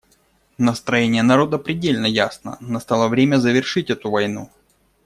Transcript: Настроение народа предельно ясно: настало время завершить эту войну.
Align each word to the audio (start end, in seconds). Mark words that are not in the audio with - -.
Настроение 0.57 1.21
народа 1.21 1.59
предельно 1.59 2.07
ясно: 2.07 2.57
настало 2.59 3.07
время 3.07 3.35
завершить 3.37 3.91
эту 3.91 4.09
войну. 4.09 4.49